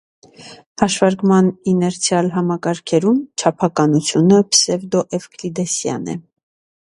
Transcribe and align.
Հաշվարկման 0.83 1.49
իներցիալ 1.73 2.31
համակարգերում 2.37 3.19
չափականությունը 3.43 4.41
պսևդոէվկլիդեսյան 4.55 6.13
է։ 6.15 6.19